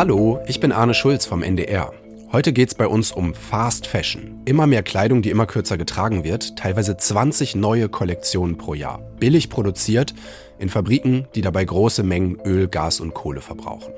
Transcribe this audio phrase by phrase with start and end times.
[0.00, 1.92] Hallo, ich bin Arne Schulz vom NDR.
[2.32, 4.40] Heute geht es bei uns um Fast Fashion.
[4.46, 9.02] Immer mehr Kleidung, die immer kürzer getragen wird, teilweise 20 neue Kollektionen pro Jahr.
[9.18, 10.14] Billig produziert,
[10.58, 13.92] in Fabriken, die dabei große Mengen Öl, Gas und Kohle verbrauchen.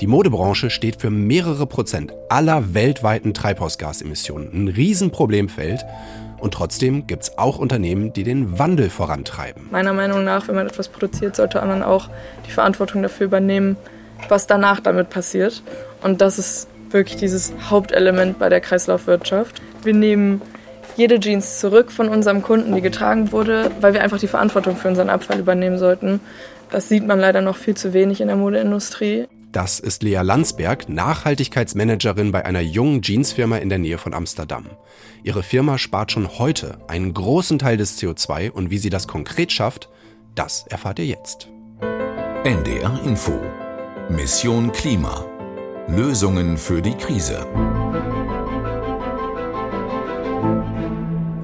[0.00, 4.52] Die Modebranche steht für mehrere Prozent aller weltweiten Treibhausgasemissionen.
[4.52, 5.84] Ein Riesenproblemfeld.
[6.38, 9.66] Und trotzdem gibt es auch Unternehmen, die den Wandel vorantreiben.
[9.72, 12.10] Meiner Meinung nach, wenn man etwas produziert, sollte man auch
[12.46, 13.76] die Verantwortung dafür übernehmen,
[14.28, 15.62] was danach damit passiert.
[16.02, 19.62] Und das ist wirklich dieses Hauptelement bei der Kreislaufwirtschaft.
[19.82, 20.42] Wir nehmen
[20.96, 24.88] jede Jeans zurück von unserem Kunden, die getragen wurde, weil wir einfach die Verantwortung für
[24.88, 26.20] unseren Abfall übernehmen sollten.
[26.70, 29.26] Das sieht man leider noch viel zu wenig in der Modeindustrie.
[29.52, 34.66] Das ist Lea Landsberg, Nachhaltigkeitsmanagerin bei einer jungen Jeansfirma in der Nähe von Amsterdam.
[35.24, 39.52] Ihre Firma spart schon heute einen großen Teil des CO2 und wie sie das konkret
[39.52, 39.90] schafft,
[40.34, 41.48] das erfahrt ihr jetzt.
[42.44, 43.38] NDR Info
[44.10, 45.24] Mission Klima
[45.86, 47.46] Lösungen für die Krise.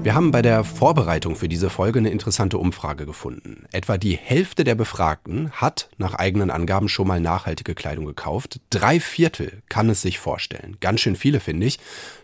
[0.01, 3.65] Wir haben bei der Vorbereitung für diese Folge eine interessante Umfrage gefunden.
[3.71, 8.59] Etwa die Hälfte der Befragten hat nach eigenen Angaben schon mal nachhaltige Kleidung gekauft.
[8.69, 10.77] Drei Viertel kann es sich vorstellen.
[10.79, 11.79] Ganz schön viele, finde ich.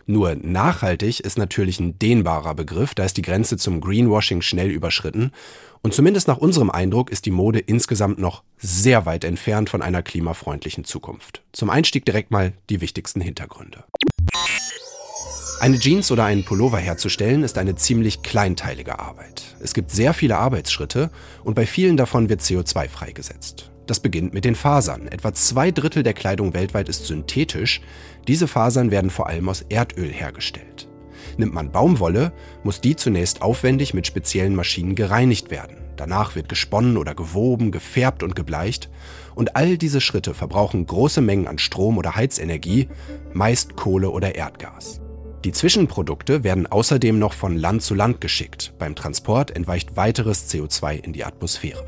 [0.06, 2.94] Nur nachhaltig ist natürlich ein dehnbarer Begriff.
[2.94, 5.32] Da ist die Grenze zum Greenwashing schnell überschritten.
[5.82, 10.02] Und zumindest nach unserem Eindruck ist die Mode insgesamt noch sehr weit entfernt von einer
[10.02, 11.42] klimafreundlichen Zukunft.
[11.52, 13.84] Zum Einstieg direkt mal die wichtigsten Hintergründe.
[15.58, 19.42] Eine Jeans oder einen Pullover herzustellen ist eine ziemlich kleinteilige Arbeit.
[19.60, 21.10] Es gibt sehr viele Arbeitsschritte
[21.44, 23.70] und bei vielen davon wird CO2 freigesetzt.
[23.86, 25.08] Das beginnt mit den Fasern.
[25.08, 27.80] Etwa zwei Drittel der Kleidung weltweit ist synthetisch.
[28.28, 30.85] Diese Fasern werden vor allem aus Erdöl hergestellt.
[31.36, 32.32] Nimmt man Baumwolle,
[32.64, 35.76] muss die zunächst aufwendig mit speziellen Maschinen gereinigt werden.
[35.96, 38.90] Danach wird gesponnen oder gewoben, gefärbt und gebleicht.
[39.34, 42.88] Und all diese Schritte verbrauchen große Mengen an Strom oder Heizenergie,
[43.32, 45.00] meist Kohle oder Erdgas.
[45.44, 48.74] Die Zwischenprodukte werden außerdem noch von Land zu Land geschickt.
[48.78, 51.84] Beim Transport entweicht weiteres CO2 in die Atmosphäre.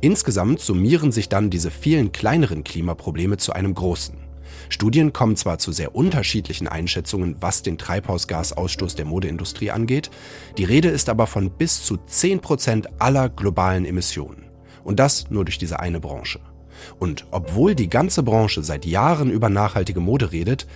[0.00, 4.29] Insgesamt summieren sich dann diese vielen kleineren Klimaprobleme zu einem großen.
[4.68, 10.10] Studien kommen zwar zu sehr unterschiedlichen Einschätzungen, was den Treibhausgasausstoß der Modeindustrie angeht,
[10.58, 14.46] die Rede ist aber von bis zu 10% aller globalen Emissionen.
[14.84, 16.40] Und das nur durch diese eine Branche.
[16.98, 20.66] Und obwohl die ganze Branche seit Jahren über nachhaltige Mode redet,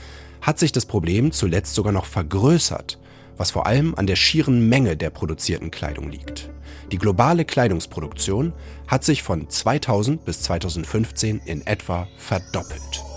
[0.40, 2.98] hat sich das Problem zuletzt sogar noch vergrößert,
[3.36, 6.50] was vor allem an der schieren Menge der produzierten Kleidung liegt.
[6.92, 8.52] Die globale Kleidungsproduktion
[8.86, 13.13] hat sich von 2000 bis 2015 in etwa verdoppelt.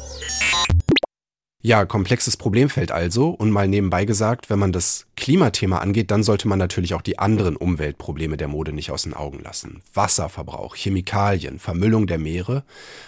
[1.68, 3.30] Ja, komplexes Problemfeld also.
[3.30, 7.20] Und mal nebenbei gesagt, wenn man das Klimathema angeht, dann sollte man natürlich auch die
[7.20, 9.82] anderen Umweltprobleme der Mode nicht aus den Augen lassen.
[9.94, 12.64] Wasserverbrauch, Chemikalien, Vermüllung der Meere,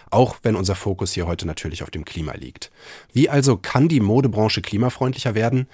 [0.10, 2.70] auch wenn unser Fokus hier heute natürlich auf dem Klima liegt.
[3.14, 5.68] Wie also kann die Modebranche klimafreundlicher werden?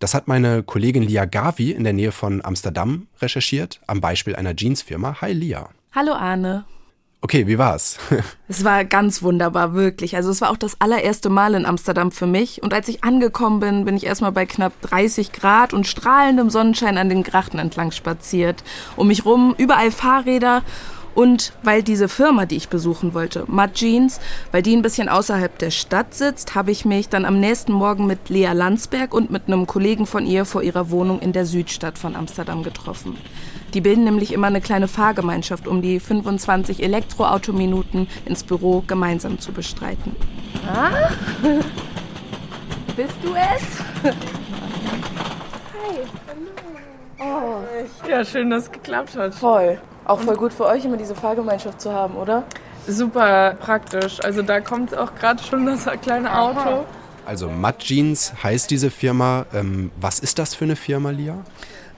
[0.00, 4.54] Das hat meine Kollegin Lia Gavi in der Nähe von Amsterdam recherchiert, am Beispiel einer
[4.56, 5.20] Jeansfirma.
[5.20, 5.68] Hi Lia.
[5.92, 6.64] Hallo Arne.
[7.24, 7.98] Okay, wie war's?
[8.48, 10.16] es war ganz wunderbar, wirklich.
[10.16, 12.64] Also es war auch das allererste Mal in Amsterdam für mich.
[12.64, 16.98] Und als ich angekommen bin, bin ich erstmal bei knapp 30 Grad und strahlendem Sonnenschein
[16.98, 18.64] an den Grachten entlang spaziert.
[18.96, 20.62] Um mich rum überall Fahrräder.
[21.14, 24.18] Und weil diese Firma, die ich besuchen wollte, Mud Jeans,
[24.50, 28.06] weil die ein bisschen außerhalb der Stadt sitzt, habe ich mich dann am nächsten Morgen
[28.06, 31.98] mit Lea Landsberg und mit einem Kollegen von ihr vor ihrer Wohnung in der Südstadt
[31.98, 33.16] von Amsterdam getroffen.
[33.74, 39.52] Die bilden nämlich immer eine kleine Fahrgemeinschaft, um die 25 Elektroautominuten ins Büro gemeinsam zu
[39.52, 40.14] bestreiten.
[40.66, 41.10] Ah?
[42.96, 43.80] Bist du es?
[44.02, 44.12] Hi.
[47.18, 47.62] Oh.
[48.08, 49.34] Ja, schön, dass es geklappt hat.
[49.34, 49.80] Voll.
[50.04, 52.44] Auch voll gut für euch, immer diese Fahrgemeinschaft zu haben, oder?
[52.86, 54.22] Super praktisch.
[54.22, 56.84] Also da kommt auch gerade schon das kleine Auto.
[57.24, 59.46] Also Mud Jeans heißt diese Firma.
[59.54, 61.38] Ähm, was ist das für eine Firma, Lia?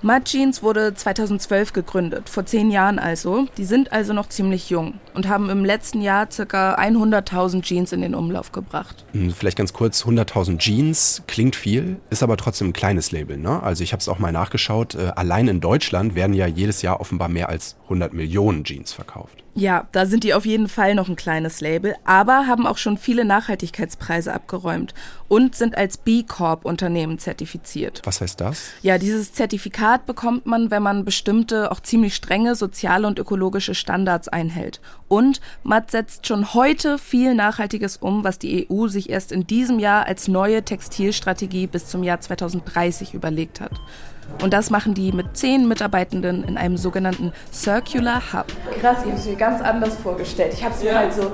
[0.05, 3.47] Mud Jeans wurde 2012 gegründet, vor zehn Jahren also.
[3.57, 6.75] Die sind also noch ziemlich jung und haben im letzten Jahr ca.
[6.75, 9.07] 100.000 Jeans in den Umlauf gebracht.
[9.13, 13.39] Hm, vielleicht ganz kurz, 100.000 Jeans klingt viel, ist aber trotzdem ein kleines Label.
[13.39, 13.63] Ne?
[13.63, 17.01] Also ich habe es auch mal nachgeschaut, äh, allein in Deutschland werden ja jedes Jahr
[17.01, 19.43] offenbar mehr als 100 Millionen Jeans verkauft.
[19.57, 22.99] Ja, da sind die auf jeden Fall noch ein kleines Label, aber haben auch schon
[22.99, 24.95] viele Nachhaltigkeitspreise abgeräumt
[25.35, 28.03] und sind als B Corp Unternehmen zertifiziert.
[28.05, 28.69] Was heißt das?
[28.83, 34.29] Ja, dieses Zertifikat bekommt man, wenn man bestimmte, auch ziemlich strenge soziale und ökologische Standards
[34.29, 34.81] einhält.
[35.09, 39.81] Und Matt setzt schon heute viel Nachhaltiges um, was die EU sich erst in diesem
[39.81, 43.73] Jahr als neue Textilstrategie bis zum Jahr 2030 überlegt hat.
[44.41, 48.47] Und das machen die mit zehn Mitarbeitenden in einem sogenannten Circular Hub.
[48.81, 50.55] Krass, ich habe es mir ganz anders vorgestellt.
[50.55, 51.33] Ich habe es mir halt so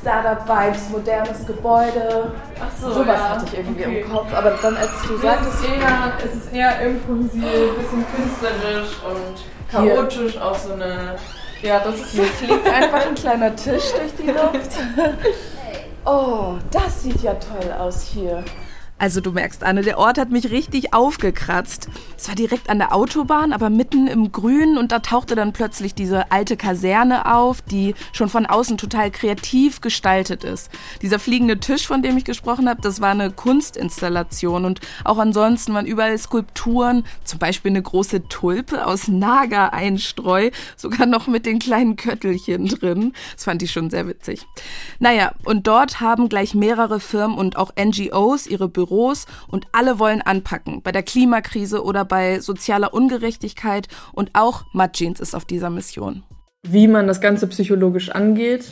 [0.00, 2.32] Startup-Vibes, modernes Gebäude.
[2.58, 3.28] Ach so, Sowas ja.
[3.30, 4.00] hatte ich irgendwie Okay.
[4.00, 4.32] im Kopf.
[4.34, 9.70] Aber dann, als du Es sagtest, ist, eher, es ist eher impulsiv, bisschen künstlerisch und
[9.70, 11.16] chaotisch auf so eine.
[11.62, 14.72] Ja, das ist hier fliegt einfach ein kleiner Tisch durch die Luft.
[16.06, 18.42] Oh, das sieht ja toll aus hier.
[19.00, 21.88] Also du merkst, Anne, der Ort hat mich richtig aufgekratzt.
[22.18, 25.94] Es war direkt an der Autobahn, aber mitten im Grün und da tauchte dann plötzlich
[25.94, 30.68] diese alte Kaserne auf, die schon von außen total kreativ gestaltet ist.
[31.00, 35.72] Dieser fliegende Tisch, von dem ich gesprochen habe, das war eine Kunstinstallation und auch ansonsten
[35.72, 41.96] waren überall Skulpturen, zum Beispiel eine große Tulpe aus Nager-Einstreu, sogar noch mit den kleinen
[41.96, 43.14] Köttelchen drin.
[43.34, 44.44] Das fand ich schon sehr witzig.
[44.98, 48.89] Naja, und dort haben gleich mehrere Firmen und auch NGOs ihre Büros
[49.48, 50.82] und alle wollen anpacken.
[50.82, 56.22] Bei der Klimakrise oder bei sozialer Ungerechtigkeit und auch Mud Jeans ist auf dieser Mission.
[56.62, 58.64] Wie man das Ganze psychologisch angeht,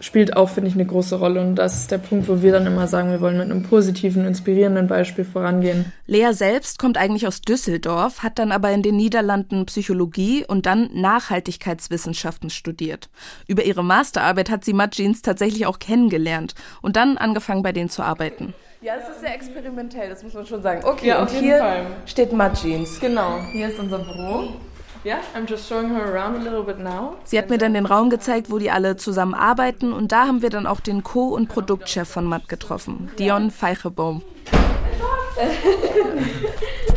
[0.00, 1.40] spielt auch, finde ich, eine große Rolle.
[1.40, 4.26] Und das ist der Punkt, wo wir dann immer sagen, wir wollen mit einem positiven,
[4.26, 5.92] inspirierenden Beispiel vorangehen.
[6.06, 10.90] Lea selbst kommt eigentlich aus Düsseldorf, hat dann aber in den Niederlanden Psychologie und dann
[10.92, 13.10] Nachhaltigkeitswissenschaften studiert.
[13.46, 17.90] Über ihre Masterarbeit hat sie Mud Jeans tatsächlich auch kennengelernt und dann angefangen bei denen
[17.90, 18.54] zu arbeiten.
[18.82, 20.82] Ja, das ist sehr experimentell, das muss man schon sagen.
[20.84, 21.86] Okay, Ja, und auf jeden hier Fall.
[22.06, 22.98] steht Mud Jeans.
[22.98, 24.54] Genau, hier ist unser Büro.
[25.04, 27.16] Ja, I'm just showing her around a little bit now.
[27.24, 30.40] Sie hat mir dann den Raum gezeigt, wo die alle zusammen arbeiten und da haben
[30.42, 34.22] wir dann auch den Co- und Produktchef von Mud getroffen, Dion Feichebaum.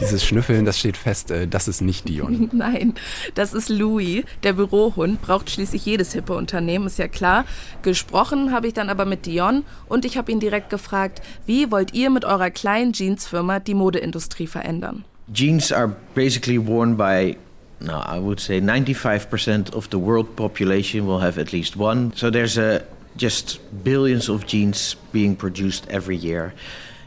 [0.00, 2.50] Dieses Schnüffeln, das steht fest, äh, das ist nicht Dion.
[2.52, 2.94] Nein,
[3.34, 7.44] das ist Louis, der Bürohund, braucht schließlich jedes hippe Unternehmen, ist ja klar.
[7.82, 11.94] Gesprochen habe ich dann aber mit Dion und ich habe ihn direkt gefragt, wie wollt
[11.94, 15.04] ihr mit eurer kleinen Jeansfirma die Modeindustrie verändern?
[15.32, 17.36] Jeans are basically worn by,
[17.80, 22.12] no, I would say 95% of the world population will have at least one.
[22.14, 22.82] So there's a,
[23.16, 26.52] just billions of jeans being produced every year.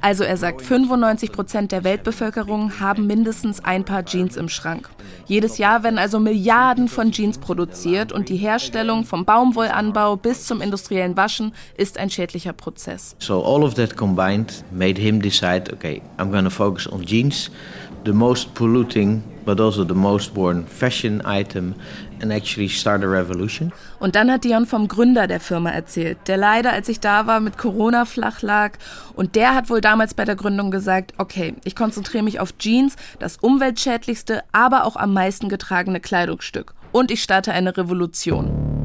[0.01, 4.89] Also er sagt, 95 Prozent der Weltbevölkerung haben mindestens ein Paar Jeans im Schrank.
[5.25, 10.61] Jedes Jahr werden also Milliarden von Jeans produziert und die Herstellung vom Baumwollanbau bis zum
[10.61, 13.15] industriellen Waschen ist ein schädlicher Prozess.
[13.19, 17.49] So all of that combined made him decide, okay, I'm going to focus on jeans,
[18.05, 21.73] the most polluting but also the most worn fashion item
[24.00, 27.40] Und dann hat Dion vom Gründer der Firma erzählt, der leider, als ich da war,
[27.40, 28.74] mit Corona flach lag.
[29.16, 32.96] Und der hat wohl damals bei der Gründung gesagt, okay, ich konzentriere mich auf Jeans,
[33.19, 36.74] das umweltschädlichste, aber auch am meisten getragene Kleidungsstück.
[36.92, 38.76] Und ich starte eine Revolution.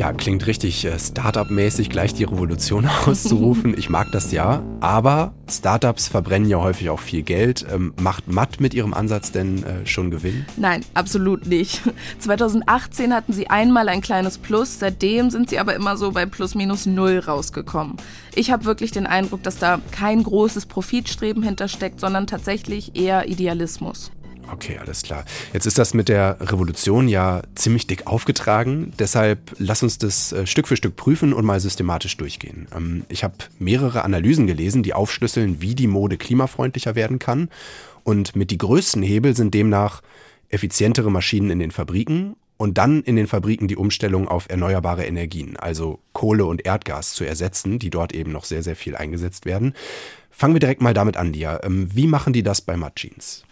[0.00, 3.76] Ja, klingt richtig äh, Startup-mäßig, gleich die Revolution auszurufen.
[3.76, 4.62] Ich mag das ja.
[4.80, 7.66] Aber Startups verbrennen ja häufig auch viel Geld.
[7.70, 10.46] Ähm, macht Matt mit ihrem Ansatz denn äh, schon Gewinn?
[10.56, 11.82] Nein, absolut nicht.
[12.18, 16.54] 2018 hatten sie einmal ein kleines Plus, seitdem sind sie aber immer so bei plus
[16.54, 17.98] minus null rausgekommen.
[18.34, 24.12] Ich habe wirklich den Eindruck, dass da kein großes Profitstreben hintersteckt, sondern tatsächlich eher Idealismus.
[24.52, 25.24] Okay, alles klar.
[25.52, 28.92] Jetzt ist das mit der Revolution ja ziemlich dick aufgetragen.
[28.98, 32.66] Deshalb lass uns das äh, Stück für Stück prüfen und mal systematisch durchgehen.
[32.74, 37.48] Ähm, ich habe mehrere Analysen gelesen, die aufschlüsseln, wie die Mode klimafreundlicher werden kann.
[38.02, 40.02] Und mit die größten Hebel sind demnach
[40.48, 45.56] effizientere Maschinen in den Fabriken und dann in den Fabriken die Umstellung auf erneuerbare Energien,
[45.56, 49.74] also Kohle und Erdgas zu ersetzen, die dort eben noch sehr, sehr viel eingesetzt werden.
[50.30, 51.60] Fangen wir direkt mal damit an, Lia.
[51.64, 53.44] Ähm, Wie machen die das bei Mud Jeans?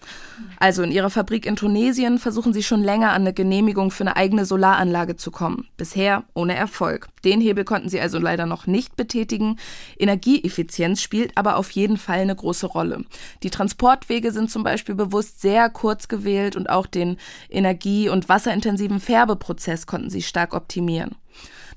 [0.58, 4.16] Also in ihrer Fabrik in Tunesien versuchen sie schon länger an eine Genehmigung für eine
[4.16, 5.68] eigene Solaranlage zu kommen.
[5.76, 7.08] Bisher ohne Erfolg.
[7.24, 9.58] Den Hebel konnten sie also leider noch nicht betätigen.
[9.98, 13.04] Energieeffizienz spielt aber auf jeden Fall eine große Rolle.
[13.42, 17.18] Die Transportwege sind zum Beispiel bewusst sehr kurz gewählt und auch den
[17.50, 21.16] energie- und wasserintensiven Färbeprozess konnten sie stark optimieren.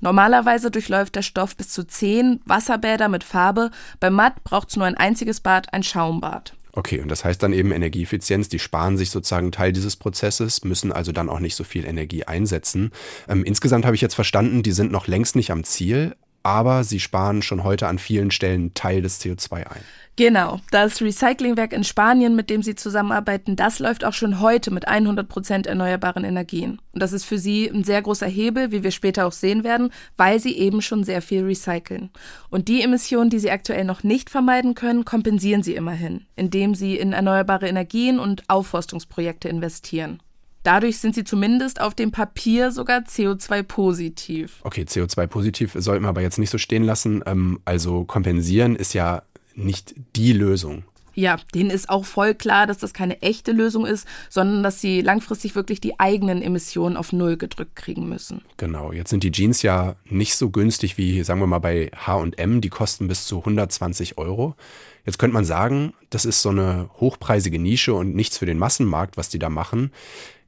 [0.02, 3.70] Normalerweise durchläuft der Stoff bis zu zehn Wasserbäder mit Farbe.
[4.00, 6.54] Beim Matt braucht es nur ein einziges Bad, ein Schaumbad.
[6.72, 10.90] Okay, und das heißt dann eben Energieeffizienz, die sparen sich sozusagen Teil dieses Prozesses, müssen
[10.90, 12.90] also dann auch nicht so viel Energie einsetzen.
[13.28, 17.00] Ähm, insgesamt habe ich jetzt verstanden, die sind noch längst nicht am Ziel, aber sie
[17.00, 19.82] sparen schon heute an vielen Stellen Teil des CO2 ein.
[20.16, 24.86] Genau, das Recyclingwerk in Spanien, mit dem sie zusammenarbeiten, das läuft auch schon heute mit
[24.86, 26.82] 100 Prozent erneuerbaren Energien.
[26.92, 29.90] Und das ist für sie ein sehr großer Hebel, wie wir später auch sehen werden,
[30.18, 32.10] weil sie eben schon sehr viel recyceln.
[32.50, 36.98] Und die Emissionen, die sie aktuell noch nicht vermeiden können, kompensieren sie immerhin, indem sie
[36.98, 40.20] in erneuerbare Energien und Aufforstungsprojekte investieren.
[40.62, 44.60] Dadurch sind sie zumindest auf dem Papier sogar CO2-positiv.
[44.62, 47.22] Okay, CO2-positiv sollten wir aber jetzt nicht so stehen lassen.
[47.26, 49.22] Ähm, also kompensieren ist ja
[49.54, 50.84] nicht die Lösung.
[51.14, 55.02] Ja, denen ist auch voll klar, dass das keine echte Lösung ist, sondern dass sie
[55.02, 58.42] langfristig wirklich die eigenen Emissionen auf Null gedrückt kriegen müssen.
[58.56, 62.62] Genau, jetzt sind die Jeans ja nicht so günstig wie, sagen wir mal, bei HM.
[62.62, 64.54] Die kosten bis zu 120 Euro.
[65.04, 69.16] Jetzt könnte man sagen, das ist so eine hochpreisige Nische und nichts für den Massenmarkt,
[69.16, 69.90] was die da machen.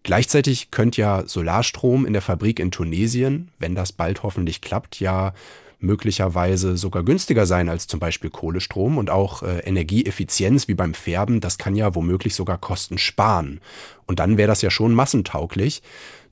[0.04, 5.32] Gleichzeitig könnte ja Solarstrom in der Fabrik in Tunesien, wenn das bald hoffentlich klappt, ja
[5.80, 11.40] möglicherweise sogar günstiger sein als zum Beispiel Kohlestrom und auch äh, Energieeffizienz wie beim Färben,
[11.40, 13.60] das kann ja womöglich sogar Kosten sparen.
[14.06, 15.82] Und dann wäre das ja schon massentauglich.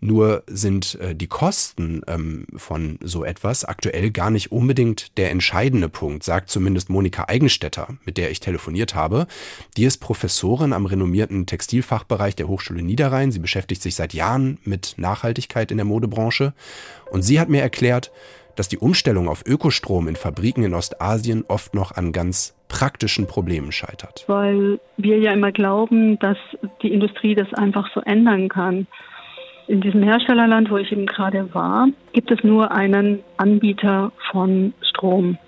[0.05, 5.89] Nur sind äh, die Kosten ähm, von so etwas aktuell gar nicht unbedingt der entscheidende
[5.89, 9.29] Punkt, sagt zumindest Monika Eigenstädter, mit der ich telefoniert habe.
[9.77, 13.31] Die ist Professorin am renommierten Textilfachbereich der Hochschule Niederrhein.
[13.31, 16.53] Sie beschäftigt sich seit Jahren mit Nachhaltigkeit in der Modebranche.
[17.13, 18.11] Und sie hat mir erklärt,
[18.57, 23.71] dass die Umstellung auf Ökostrom in Fabriken in Ostasien oft noch an ganz praktischen Problemen
[23.71, 24.25] scheitert.
[24.27, 26.39] Weil wir ja immer glauben, dass
[26.83, 28.89] die Industrie das einfach so ändern kann.
[29.69, 35.39] In diesem Herstellerland, wo ich eben gerade war, gibt es nur einen Anbieter von Strom.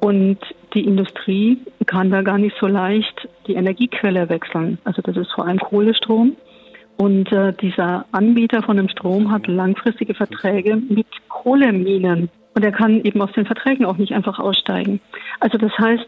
[0.00, 0.38] Und
[0.74, 4.78] die Industrie kann da gar nicht so leicht die Energiequelle wechseln.
[4.84, 6.36] Also das ist vor allem Kohlestrom.
[6.96, 12.28] Und äh, dieser Anbieter von dem Strom hat langfristige Verträge mit Kohleminen.
[12.54, 15.00] Und er kann eben aus den Verträgen auch nicht einfach aussteigen.
[15.40, 16.06] Also das heißt,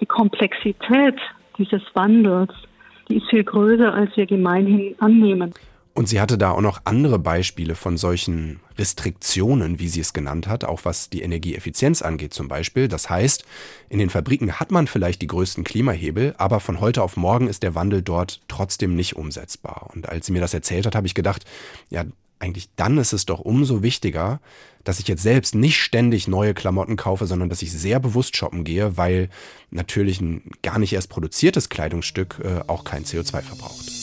[0.00, 1.16] die Komplexität
[1.58, 2.52] dieses Wandels,
[3.08, 5.54] die ist viel größer, als wir gemeinhin annehmen.
[5.96, 10.46] Und sie hatte da auch noch andere Beispiele von solchen Restriktionen, wie sie es genannt
[10.46, 12.86] hat, auch was die Energieeffizienz angeht zum Beispiel.
[12.86, 13.46] Das heißt,
[13.88, 17.62] in den Fabriken hat man vielleicht die größten Klimahebel, aber von heute auf morgen ist
[17.62, 19.88] der Wandel dort trotzdem nicht umsetzbar.
[19.94, 21.46] Und als sie mir das erzählt hat, habe ich gedacht,
[21.88, 22.04] ja,
[22.40, 24.40] eigentlich dann ist es doch umso wichtiger,
[24.84, 28.64] dass ich jetzt selbst nicht ständig neue Klamotten kaufe, sondern dass ich sehr bewusst shoppen
[28.64, 29.30] gehe, weil
[29.70, 33.95] natürlich ein gar nicht erst produziertes Kleidungsstück äh, auch kein CO2 verbraucht.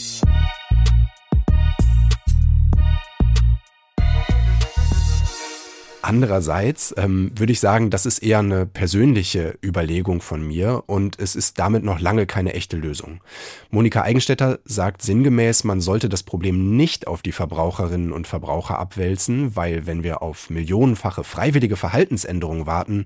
[6.06, 11.34] Andererseits ähm, würde ich sagen, das ist eher eine persönliche Überlegung von mir und es
[11.34, 13.22] ist damit noch lange keine echte Lösung.
[13.70, 19.56] Monika Eigenstädter sagt sinngemäß, man sollte das Problem nicht auf die Verbraucherinnen und Verbraucher abwälzen,
[19.56, 23.06] weil wenn wir auf millionenfache freiwillige Verhaltensänderungen warten,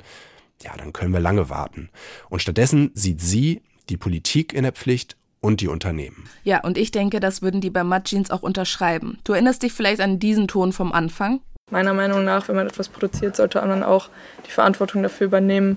[0.63, 1.89] ja, dann können wir lange warten.
[2.29, 6.23] Und stattdessen sieht sie die Politik in der Pflicht und die Unternehmen.
[6.43, 9.19] Ja, und ich denke, das würden die bei Mud Jeans auch unterschreiben.
[9.23, 11.41] Du erinnerst dich vielleicht an diesen Ton vom Anfang?
[11.69, 14.07] Meiner Meinung nach, wenn man etwas produziert, sollte man auch
[14.45, 15.75] die Verantwortung dafür übernehmen,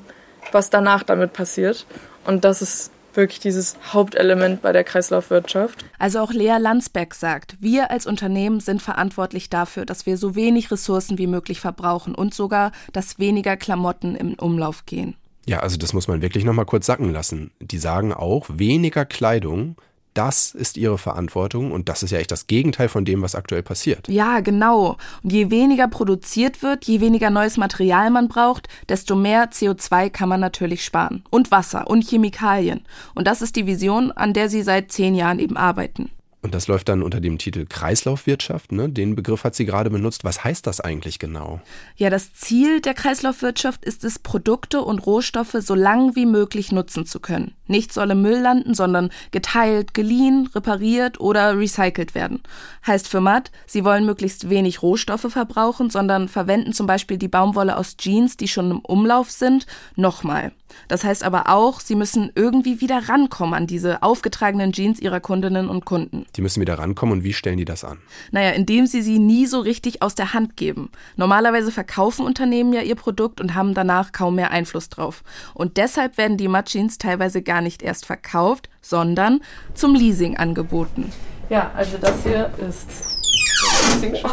[0.52, 1.84] was danach damit passiert.
[2.24, 5.84] Und das ist wirklich dieses Hauptelement bei der Kreislaufwirtschaft.
[5.98, 10.70] Also auch Lea Landsberg sagt, wir als Unternehmen sind verantwortlich dafür, dass wir so wenig
[10.70, 15.16] Ressourcen wie möglich verbrauchen und sogar, dass weniger Klamotten im Umlauf gehen.
[15.46, 17.50] Ja, also das muss man wirklich nochmal kurz sacken lassen.
[17.60, 19.74] Die sagen auch, weniger Kleidung
[20.20, 23.62] das ist ihre Verantwortung und das ist ja echt das Gegenteil von dem, was aktuell
[23.62, 24.06] passiert.
[24.06, 24.98] Ja, genau.
[25.22, 30.28] Und je weniger produziert wird, je weniger neues Material man braucht, desto mehr CO2 kann
[30.28, 31.24] man natürlich sparen.
[31.30, 32.82] Und Wasser und Chemikalien.
[33.14, 36.10] Und das ist die Vision, an der sie seit zehn Jahren eben arbeiten.
[36.42, 38.72] Und das läuft dann unter dem Titel Kreislaufwirtschaft.
[38.72, 38.88] Ne?
[38.88, 40.24] Den Begriff hat sie gerade benutzt.
[40.24, 41.60] Was heißt das eigentlich genau?
[41.96, 47.04] Ja, das Ziel der Kreislaufwirtschaft ist es, Produkte und Rohstoffe so lang wie möglich nutzen
[47.04, 47.54] zu können.
[47.66, 52.42] Nicht soll im Müll landen, sondern geteilt, geliehen, repariert oder recycelt werden.
[52.86, 57.76] Heißt für Matt, sie wollen möglichst wenig Rohstoffe verbrauchen, sondern verwenden zum Beispiel die Baumwolle
[57.76, 60.52] aus Jeans, die schon im Umlauf sind, nochmal.
[60.88, 65.68] Das heißt aber auch, sie müssen irgendwie wieder rankommen an diese aufgetragenen Jeans ihrer Kundinnen
[65.68, 66.26] und Kunden.
[66.36, 67.98] Die müssen wieder rankommen und wie stellen die das an?
[68.30, 70.90] Naja, indem sie sie nie so richtig aus der Hand geben.
[71.16, 75.22] Normalerweise verkaufen Unternehmen ja ihr Produkt und haben danach kaum mehr Einfluss drauf.
[75.54, 79.40] Und deshalb werden die Mud Jeans teilweise gar nicht erst verkauft, sondern
[79.74, 81.12] zum Leasing angeboten.
[81.48, 83.19] Ja, also das hier ist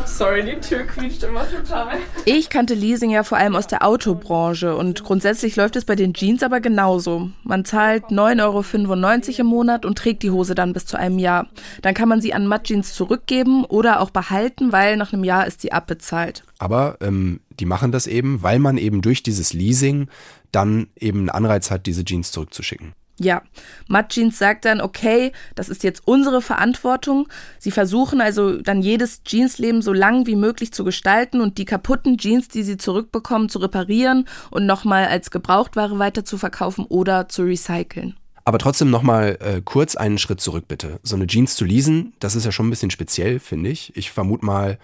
[0.05, 1.97] Sorry, die Tür quietscht immer total.
[2.25, 6.13] Ich kannte Leasing ja vor allem aus der Autobranche und grundsätzlich läuft es bei den
[6.13, 7.29] Jeans aber genauso.
[7.43, 11.47] Man zahlt 9,95 Euro im Monat und trägt die Hose dann bis zu einem Jahr.
[11.81, 15.45] Dann kann man sie an Mud Jeans zurückgeben oder auch behalten, weil nach einem Jahr
[15.45, 16.43] ist sie abbezahlt.
[16.57, 20.07] Aber ähm, die machen das eben, weil man eben durch dieses Leasing
[20.51, 22.93] dann eben einen Anreiz hat, diese Jeans zurückzuschicken.
[23.19, 23.41] Ja,
[23.87, 27.27] Mud Jeans sagt dann, okay, das ist jetzt unsere Verantwortung.
[27.57, 32.17] Sie versuchen also dann jedes Jeansleben so lang wie möglich zu gestalten und die kaputten
[32.19, 37.43] Jeans, die sie zurückbekommen, zu reparieren und nochmal als Gebrauchtware weiter zu verkaufen oder zu
[37.43, 38.15] recyceln.
[38.45, 40.99] Aber trotzdem nochmal äh, kurz einen Schritt zurück bitte.
[41.03, 43.91] So eine Jeans zu leasen, das ist ja schon ein bisschen speziell, finde ich.
[43.97, 44.77] Ich vermute mal,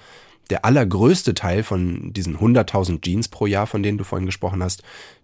[0.50, 4.84] der allergrößte Teil von diesen 100.000 Jeans pro Jahr, von denen du vorhin gesprochen hast,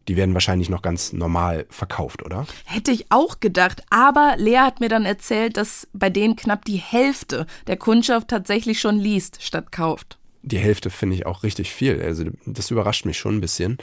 [0.09, 2.47] die werden wahrscheinlich noch ganz normal verkauft, oder?
[2.65, 3.83] Hätte ich auch gedacht.
[3.91, 8.79] Aber Lea hat mir dann erzählt, dass bei denen knapp die Hälfte der Kundschaft tatsächlich
[8.79, 10.17] schon liest statt kauft.
[10.41, 12.01] Die Hälfte finde ich auch richtig viel.
[12.01, 13.77] Also das überrascht mich schon ein bisschen.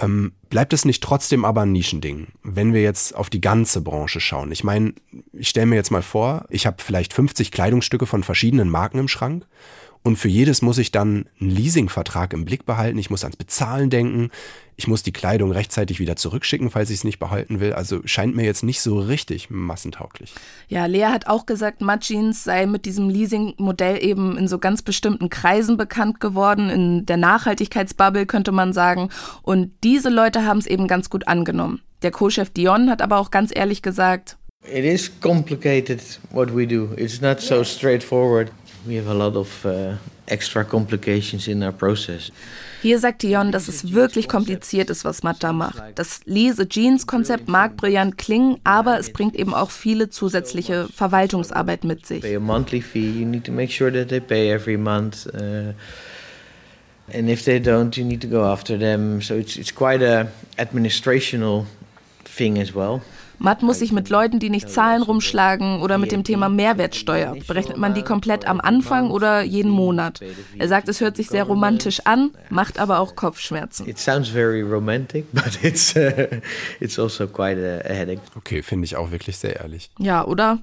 [0.00, 4.18] Ähm, bleibt es nicht trotzdem aber ein Nischending, wenn wir jetzt auf die ganze Branche
[4.18, 4.50] schauen?
[4.50, 4.94] Ich meine,
[5.32, 9.08] ich stelle mir jetzt mal vor, ich habe vielleicht 50 Kleidungsstücke von verschiedenen Marken im
[9.08, 9.46] Schrank
[10.02, 12.98] und für jedes muss ich dann einen Leasingvertrag im Blick behalten.
[12.98, 14.30] Ich muss ans Bezahlen denken.
[14.76, 17.72] Ich muss die Kleidung rechtzeitig wieder zurückschicken, falls ich es nicht behalten will.
[17.72, 20.32] Also scheint mir jetzt nicht so richtig massentauglich.
[20.68, 24.82] Ja, Lea hat auch gesagt, Mud Jeans sei mit diesem Leasing-Modell eben in so ganz
[24.82, 29.10] bestimmten Kreisen bekannt geworden, in der Nachhaltigkeitsbubble könnte man sagen.
[29.42, 31.80] Und diese Leute haben es eben ganz gut angenommen.
[32.02, 36.00] Der Co-Chef Dion hat aber auch ganz ehrlich gesagt, It is complicated
[36.30, 36.90] what we do.
[36.96, 38.50] It's not so straightforward.
[38.86, 39.96] We have a lot of uh,
[40.28, 42.30] extra complications in our process.
[42.80, 45.82] Hier sagt Dion, dass es wirklich kompliziert ist, was Matt da macht.
[45.96, 51.84] Das Lise Jeans Konzept mag brillant klingen, aber es bringt eben auch viele zusätzliche Verwaltungsarbeit
[51.84, 52.22] mit sich.
[52.22, 53.10] Pay a monthly fee.
[53.10, 55.26] You need to make sure that they pay every month.
[55.26, 55.72] Uh,
[57.12, 59.20] and if they don't, you need to go after them.
[59.22, 61.66] So it's it's quite a administrational
[62.24, 63.02] thing as well.
[63.38, 67.36] Matt muss sich mit Leuten, die nicht zahlen, rumschlagen oder mit dem Thema Mehrwertsteuer.
[67.46, 70.20] Berechnet man die komplett am Anfang oder jeden Monat?
[70.58, 73.88] Er sagt, es hört sich sehr romantisch an, macht aber auch Kopfschmerzen.
[73.88, 76.40] It sounds very romantic, but it's uh,
[76.80, 78.20] also quite a, a headache.
[78.36, 79.90] Okay, finde ich auch wirklich sehr ehrlich.
[79.98, 80.58] Ja, oder?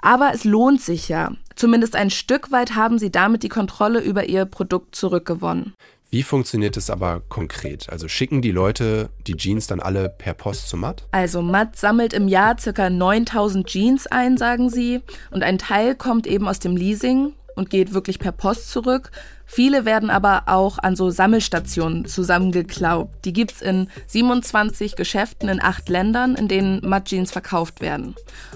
[0.00, 1.32] Aber es lohnt sich ja.
[1.54, 5.74] Zumindest ein Stück weit haben sie damit die Kontrolle über ihr Produkt zurückgewonnen.
[6.12, 7.88] Wie funktioniert es aber konkret?
[7.88, 11.08] Also schicken die Leute die Jeans dann alle per Post zu Matt?
[11.10, 12.90] Also Matt sammelt im Jahr ca.
[12.90, 15.00] 9000 Jeans ein, sagen sie.
[15.30, 19.10] Und ein Teil kommt eben aus dem Leasing und geht wirklich per Post zurück.
[19.44, 23.10] Viele werden aber auch an so Sammelstationen zusammengeklaut.
[23.26, 28.14] Die gibt's in 27 Geschäften in acht Ländern, in denen Mud Jeans verkauft werden.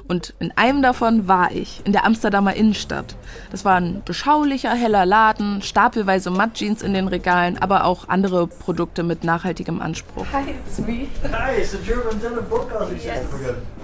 [0.09, 3.15] Und in einem davon war ich, in der Amsterdamer Innenstadt.
[3.51, 8.47] Das war ein beschaulicher, heller Laden, stapelweise Mud Jeans in den Regalen, aber auch andere
[8.47, 10.25] Produkte mit nachhaltigem Anspruch.
[10.33, 11.09] Hi, it's me.
[11.31, 13.76] Hi, it's the German Dinner Broadcasting System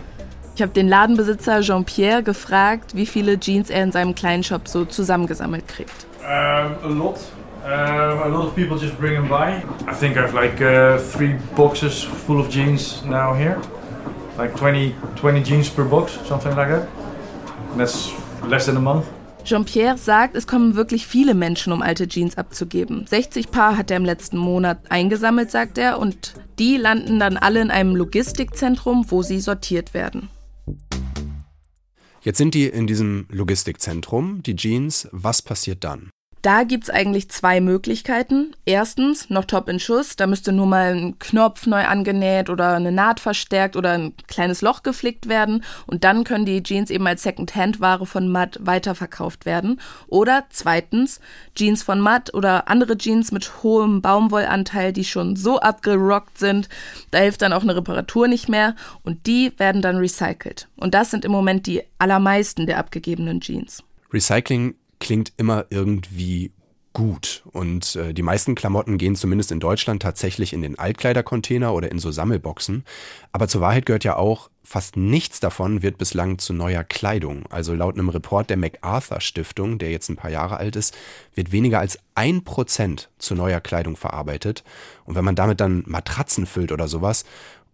[0.54, 4.84] Ich habe den Ladenbesitzer Jean-Pierre gefragt, wie viele Jeans er in seinem kleinen Shop so
[4.84, 6.06] zusammengesammelt kriegt.
[6.20, 7.18] Um, a lot.
[7.64, 9.62] Um, a lot of people just bring them by.
[9.88, 13.60] I think I've like uh, three boxes full of jeans now here.
[14.36, 16.88] Like 20, 20 jeans per box, something like that.
[17.70, 18.12] And that's
[18.46, 19.06] less than a month.
[19.44, 23.06] Jean-Pierre sagt, es kommen wirklich viele Menschen, um alte Jeans abzugeben.
[23.08, 27.60] 60 Paar hat er im letzten Monat eingesammelt, sagt er, und die landen dann alle
[27.60, 30.28] in einem Logistikzentrum, wo sie sortiert werden.
[32.22, 35.08] Jetzt sind die in diesem Logistikzentrum, die Jeans.
[35.10, 36.10] Was passiert dann?
[36.42, 38.56] Da gibt's eigentlich zwei Möglichkeiten.
[38.64, 42.90] Erstens, noch top in Schuss, da müsste nur mal ein Knopf neu angenäht oder eine
[42.90, 47.22] Naht verstärkt oder ein kleines Loch geflickt werden und dann können die Jeans eben als
[47.22, 49.80] Second-Hand-Ware von Matt weiterverkauft werden.
[50.08, 51.20] Oder zweitens,
[51.54, 56.68] Jeans von Matt oder andere Jeans mit hohem Baumwollanteil, die schon so abgerockt sind,
[57.12, 58.74] da hilft dann auch eine Reparatur nicht mehr
[59.04, 60.66] und die werden dann recycelt.
[60.74, 63.84] Und das sind im Moment die allermeisten der abgegebenen Jeans.
[64.12, 66.52] Recycling klingt immer irgendwie
[66.92, 67.42] gut.
[67.52, 71.98] Und äh, die meisten Klamotten gehen zumindest in Deutschland tatsächlich in den Altkleidercontainer oder in
[71.98, 72.84] so Sammelboxen.
[73.32, 77.46] Aber zur Wahrheit gehört ja auch, fast nichts davon wird bislang zu neuer Kleidung.
[77.50, 80.96] Also laut einem Report der MacArthur Stiftung, der jetzt ein paar Jahre alt ist,
[81.34, 84.62] wird weniger als ein Prozent zu neuer Kleidung verarbeitet.
[85.04, 87.24] Und wenn man damit dann Matratzen füllt oder sowas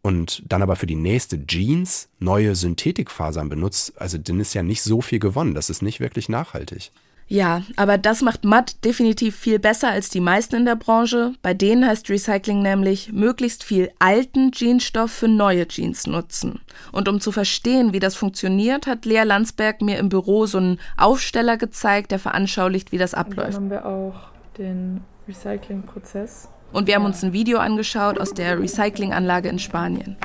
[0.01, 4.83] und dann aber für die nächste Jeans neue Synthetikfasern benutzt, also dann ist ja nicht
[4.83, 5.55] so viel gewonnen.
[5.55, 6.91] Das ist nicht wirklich nachhaltig.
[7.31, 11.35] Ja, aber das macht Matt definitiv viel besser als die meisten in der Branche.
[11.43, 16.61] Bei denen heißt Recycling nämlich möglichst viel alten Jeansstoff für neue Jeans nutzen.
[16.91, 20.81] Und um zu verstehen, wie das funktioniert, hat Lea Landsberg mir im Büro so einen
[20.97, 23.57] Aufsteller gezeigt, der veranschaulicht, wie das abläuft.
[23.57, 24.14] Dann haben wir auch
[24.57, 26.49] den Recyclingprozess.
[26.73, 30.17] Und wir haben uns ein Video angeschaut aus der Recyclinganlage in Spanien.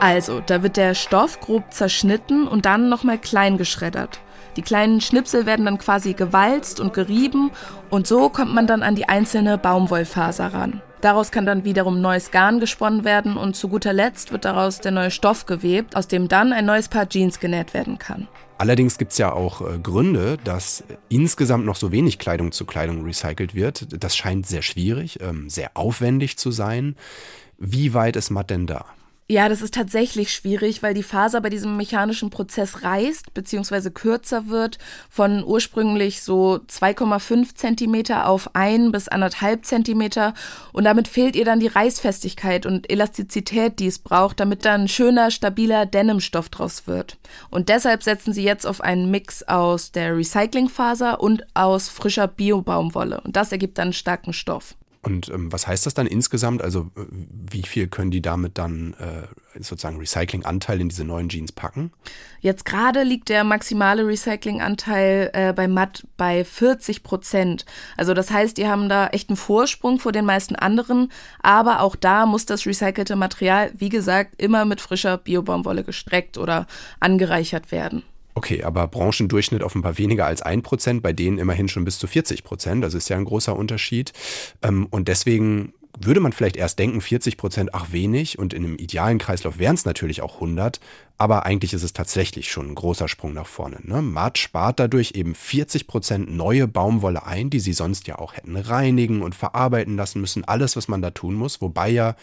[0.00, 4.20] Also, da wird der Stoff grob zerschnitten und dann nochmal klein geschreddert.
[4.58, 7.52] Die kleinen Schnipsel werden dann quasi gewalzt und gerieben
[7.90, 10.82] und so kommt man dann an die einzelne Baumwollfaser ran.
[11.00, 14.90] Daraus kann dann wiederum neues Garn gesponnen werden und zu guter Letzt wird daraus der
[14.90, 18.26] neue Stoff gewebt, aus dem dann ein neues Paar Jeans genäht werden kann.
[18.58, 23.04] Allerdings gibt es ja auch äh, Gründe, dass insgesamt noch so wenig Kleidung zu Kleidung
[23.04, 24.02] recycelt wird.
[24.02, 26.96] Das scheint sehr schwierig, ähm, sehr aufwendig zu sein.
[27.58, 28.86] Wie weit ist Matt denn da?
[29.30, 33.90] Ja, das ist tatsächlich schwierig, weil die Faser bei diesem mechanischen Prozess reißt bzw.
[33.90, 34.78] kürzer wird
[35.10, 40.32] von ursprünglich so 2,5 Zentimeter auf 1 bis 1,5 Zentimeter
[40.72, 45.30] und damit fehlt ihr dann die Reißfestigkeit und Elastizität, die es braucht, damit dann schöner,
[45.30, 47.18] stabiler Denimstoff draus wird.
[47.50, 53.20] Und deshalb setzen sie jetzt auf einen Mix aus der Recyclingfaser und aus frischer Biobaumwolle
[53.20, 54.74] und das ergibt dann starken Stoff.
[55.02, 56.60] Und ähm, was heißt das dann insgesamt?
[56.60, 61.52] Also äh, wie viel können die damit dann äh, sozusagen Recyclinganteil in diese neuen Jeans
[61.52, 61.92] packen?
[62.40, 67.64] Jetzt gerade liegt der maximale Recyclinganteil äh, bei Matt bei 40 Prozent.
[67.96, 71.12] Also das heißt, die haben da echt einen Vorsprung vor den meisten anderen.
[71.42, 76.66] Aber auch da muss das recycelte Material, wie gesagt, immer mit frischer Biobaumwolle gestreckt oder
[76.98, 78.02] angereichert werden.
[78.38, 82.44] Okay, aber Branchendurchschnitt offenbar weniger als ein Prozent, bei denen immerhin schon bis zu 40
[82.44, 82.84] Prozent.
[82.84, 84.12] Das ist ja ein großer Unterschied.
[84.62, 88.38] Ähm, und deswegen würde man vielleicht erst denken, 40 Prozent, ach wenig.
[88.38, 90.78] Und in einem idealen Kreislauf wären es natürlich auch 100.
[91.16, 93.78] Aber eigentlich ist es tatsächlich schon ein großer Sprung nach vorne.
[93.82, 94.02] Ne?
[94.02, 98.54] Matt spart dadurch eben 40 Prozent neue Baumwolle ein, die sie sonst ja auch hätten
[98.54, 100.44] reinigen und verarbeiten lassen müssen.
[100.44, 101.60] Alles, was man da tun muss.
[101.60, 102.14] Wobei ja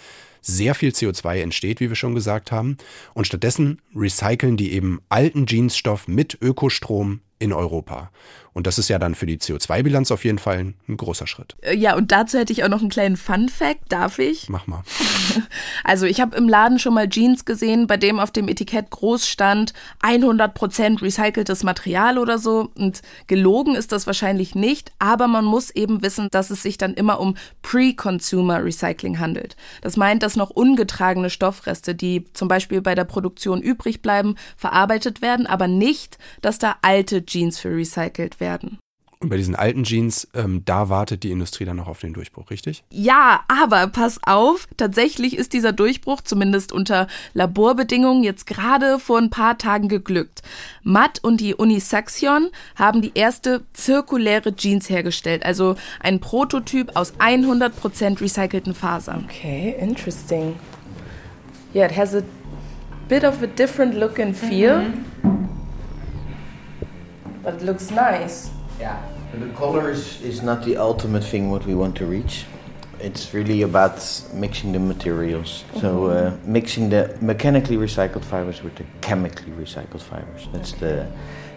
[0.45, 2.77] sehr viel CO2 entsteht, wie wir schon gesagt haben.
[3.13, 8.11] Und stattdessen recyceln die eben alten Jeansstoff mit Ökostrom in Europa.
[8.55, 11.57] Und das ist ja dann für die CO2-Bilanz auf jeden Fall ein, großer Schritt.
[11.59, 13.81] Äh, ja, und dazu hätte ich auch noch einen kleinen Fun-Fact.
[13.89, 14.49] Darf ich?
[14.49, 14.81] Mach mal.
[15.83, 19.27] Also, ich habe im Laden schon mal Jeans gesehen, bei dem auf dem Etikett groß
[19.27, 22.71] stand 100% recyceltes Material oder so.
[22.75, 26.93] Und gelogen ist das wahrscheinlich nicht, aber man muss eben wissen, dass es sich dann
[26.93, 29.57] immer um Pre-Consumer Recycling handelt.
[29.81, 35.21] Das meint, dass noch ungetragene Stoffreste, die zum Beispiel bei der Produktion übrig bleiben, verarbeitet
[35.21, 38.44] werden, aber nicht, dass da alte Jeans für recycelt werden.
[39.19, 42.51] Und bei diesen alten Jeans, ähm, da wartet die Industrie dann noch auf den Durchbruch,
[42.51, 42.83] richtig?
[42.91, 49.29] Ja, aber pass auf, tatsächlich ist dieser Durchbruch zumindest unter Laborbedingungen jetzt gerade vor ein
[49.29, 50.41] paar Tagen geglückt.
[50.83, 57.13] Matt und die Uni Saxion haben die erste zirkuläre Jeans hergestellt, also ein Prototyp aus
[57.17, 59.25] 100% recycelten Fasern.
[59.27, 60.55] Okay, interesting.
[61.73, 62.21] Yeah, it has a
[63.07, 64.81] bit of a different look and feel.
[64.81, 65.34] Mhm.
[67.45, 68.49] But it looks nice.
[68.79, 69.01] Yeah.
[69.39, 72.45] The color is, is not the ultimate thing what we want to reach.
[72.99, 74.01] It's really about
[74.33, 75.63] mixing the materials.
[75.63, 75.81] Mm -hmm.
[75.81, 80.49] So uh, mixing the mechanically recycled fibers with the chemically recycled fibers.
[80.53, 81.05] That's the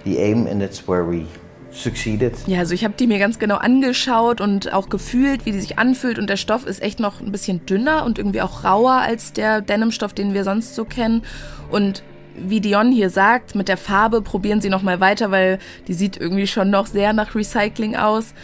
[0.05, 1.25] the aim, and that's where we
[1.71, 2.35] succeeded.
[2.47, 5.79] Ja, also ich habe die mir ganz genau angeschaut und auch gefühlt, wie die sich
[5.79, 6.19] anfühlt.
[6.19, 9.61] Und der Stoff ist echt noch ein bisschen dünner und irgendwie auch rauer als der
[9.61, 11.23] Denimstoff, den wir sonst so kennen.
[11.71, 12.03] Und
[12.47, 16.47] wie Dion hier sagt, mit der Farbe probieren sie nochmal weiter, weil die sieht irgendwie
[16.47, 18.35] schon noch sehr nach Recycling aus.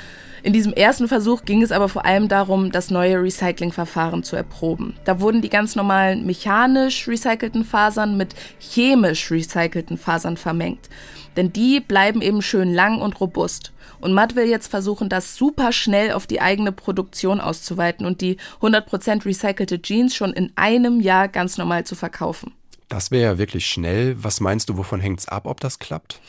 [0.45, 4.95] In diesem ersten Versuch ging es aber vor allem darum, das neue Recyclingverfahren zu erproben.
[5.05, 10.91] Da wurden die ganz normalen mechanisch recycelten Fasern mit chemisch recycelten Fasern vermengt.
[11.39, 13.73] Denn die bleiben eben schön lang und robust.
[14.03, 18.37] Und Matt will jetzt versuchen, das super schnell auf die eigene Produktion auszuweiten und die
[18.61, 22.53] 100% recycelte Jeans schon in einem Jahr ganz normal zu verkaufen.
[22.95, 24.15] Das wäre ja wirklich schnell.
[24.23, 26.21] Was meinst du, wovon hängt es ab, ob das klappt?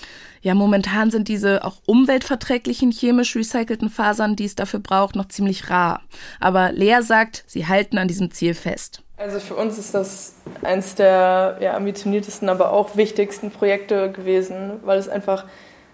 [0.41, 5.69] Ja, momentan sind diese auch umweltverträglichen chemisch recycelten Fasern, die es dafür braucht, noch ziemlich
[5.69, 6.01] rar.
[6.39, 9.03] Aber Lea sagt, sie halten an diesem Ziel fest.
[9.17, 14.97] Also für uns ist das eines der ja, ambitioniertesten, aber auch wichtigsten Projekte gewesen, weil
[14.97, 15.45] es einfach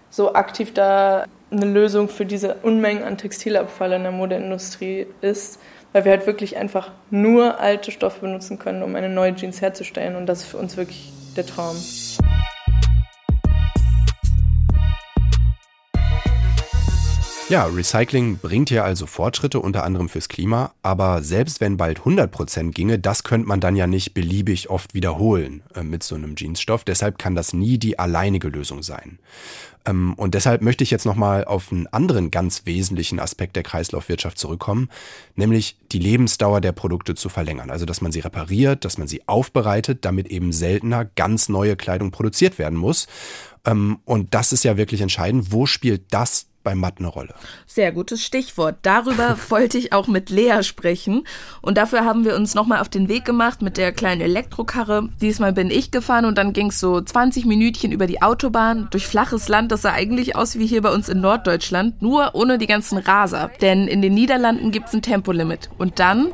[0.08, 5.58] so aktiv da eine Lösung für diese Unmengen an Textilabfall in der Modeindustrie ist
[5.92, 10.16] weil wir halt wirklich einfach nur alte Stoffe benutzen können, um eine neue Jeans herzustellen.
[10.16, 11.76] Und das ist für uns wirklich der Traum.
[17.52, 22.70] Ja, Recycling bringt ja also Fortschritte, unter anderem fürs Klima, aber selbst wenn bald 100%
[22.70, 26.82] ginge, das könnte man dann ja nicht beliebig oft wiederholen äh, mit so einem Jeansstoff.
[26.82, 29.18] Deshalb kann das nie die alleinige Lösung sein.
[29.86, 34.38] Ähm, und deshalb möchte ich jetzt nochmal auf einen anderen ganz wesentlichen Aspekt der Kreislaufwirtschaft
[34.38, 34.88] zurückkommen,
[35.34, 37.70] nämlich die Lebensdauer der Produkte zu verlängern.
[37.70, 42.10] Also, dass man sie repariert, dass man sie aufbereitet, damit eben seltener ganz neue Kleidung
[42.10, 43.06] produziert werden muss.
[43.64, 45.52] Ähm, und das ist ja wirklich entscheidend.
[45.52, 47.34] Wo spielt das bei Matt eine Rolle.
[47.66, 48.76] Sehr gutes Stichwort.
[48.82, 51.24] Darüber wollte ich auch mit Lea sprechen.
[51.60, 55.08] Und dafür haben wir uns nochmal auf den Weg gemacht mit der kleinen Elektrokarre.
[55.20, 59.06] Diesmal bin ich gefahren und dann ging es so 20 Minütchen über die Autobahn durch
[59.06, 59.72] flaches Land.
[59.72, 63.50] Das sah eigentlich aus wie hier bei uns in Norddeutschland, nur ohne die ganzen Raser.
[63.60, 65.70] Denn in den Niederlanden gibt es ein Tempolimit.
[65.78, 66.32] Und dann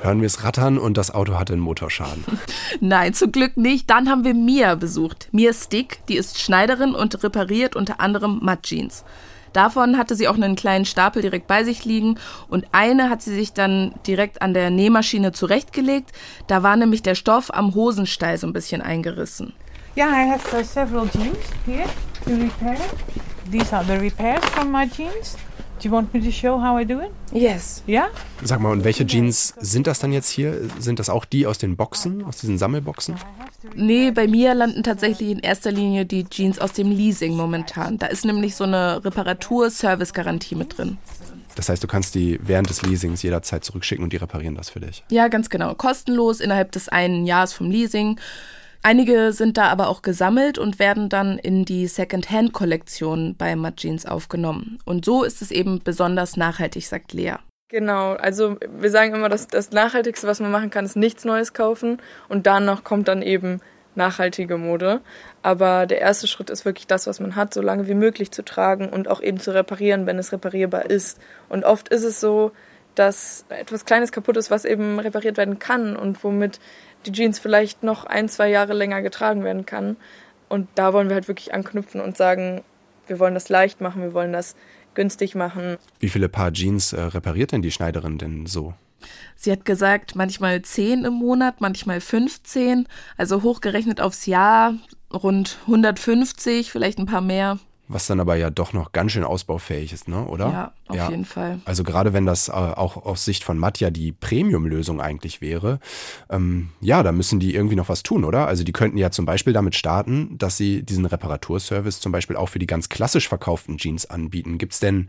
[0.00, 2.24] hören wir es rattern und das Auto hatte einen Motorschaden.
[2.80, 3.90] Nein, zum Glück nicht.
[3.90, 5.28] Dann haben wir Mia besucht.
[5.32, 9.04] Mia Stick, die ist Schneiderin und repariert unter anderem Matt-Jeans.
[9.52, 13.34] Davon hatte sie auch einen kleinen Stapel direkt bei sich liegen und eine hat sie
[13.34, 16.12] sich dann direkt an der Nähmaschine zurechtgelegt.
[16.46, 19.54] Da war nämlich der Stoff am Hosenstall so ein bisschen eingerissen.
[19.96, 21.88] Yeah, I have uh, several jeans here
[22.24, 22.78] to repair.
[23.50, 25.36] These are the repairs from my jeans.
[25.80, 27.10] Do you want me to show how I do it?
[27.32, 27.84] Yes.
[27.86, 28.08] Yeah?
[28.42, 30.68] Sag mal, und welche Jeans sind das dann jetzt hier?
[30.80, 33.14] Sind das auch die aus den Boxen, aus diesen Sammelboxen?
[33.76, 37.96] Nee, bei mir landen tatsächlich in erster Linie die Jeans aus dem Leasing momentan.
[37.96, 40.98] Da ist nämlich so eine Reparatur-Service-Garantie mit drin.
[41.54, 44.80] Das heißt, du kannst die während des Leasings jederzeit zurückschicken und die reparieren das für
[44.80, 45.04] dich.
[45.10, 45.74] Ja, ganz genau.
[45.74, 48.18] Kostenlos innerhalb des einen Jahres vom Leasing.
[48.82, 54.06] Einige sind da aber auch gesammelt und werden dann in die Second-Hand-Kollektion bei Mud Jeans
[54.06, 54.78] aufgenommen.
[54.84, 57.34] Und so ist es eben besonders nachhaltig, sagt Lea.
[57.70, 61.52] Genau, also wir sagen immer, dass das Nachhaltigste, was man machen kann, ist nichts Neues
[61.52, 63.60] kaufen und danach kommt dann eben
[63.94, 65.02] nachhaltige Mode.
[65.42, 68.42] Aber der erste Schritt ist wirklich das, was man hat, so lange wie möglich zu
[68.42, 71.20] tragen und auch eben zu reparieren, wenn es reparierbar ist.
[71.50, 72.52] Und oft ist es so,
[72.94, 76.58] dass etwas Kleines kaputt ist, was eben repariert werden kann und womit
[77.06, 79.96] die Jeans vielleicht noch ein, zwei Jahre länger getragen werden kann.
[80.48, 82.62] Und da wollen wir halt wirklich anknüpfen und sagen,
[83.06, 84.56] wir wollen das leicht machen, wir wollen das
[84.94, 85.76] günstig machen.
[86.00, 88.74] Wie viele Paar Jeans äh, repariert denn die Schneiderin denn so?
[89.36, 94.74] Sie hat gesagt, manchmal 10 im Monat, manchmal 15, also hochgerechnet aufs Jahr
[95.12, 97.58] rund 150, vielleicht ein paar mehr.
[97.88, 100.24] Was dann aber ja doch noch ganz schön ausbaufähig ist, ne?
[100.26, 100.72] oder?
[100.90, 101.60] Ja, auf jeden Fall.
[101.64, 105.80] Also gerade wenn das äh, auch aus Sicht von Matja die Premium-Lösung eigentlich wäre,
[106.28, 108.46] ähm, ja, da müssen die irgendwie noch was tun, oder?
[108.46, 112.50] Also die könnten ja zum Beispiel damit starten, dass sie diesen Reparaturservice zum Beispiel auch
[112.50, 114.58] für die ganz klassisch verkauften Jeans anbieten.
[114.58, 115.08] Gibt es denn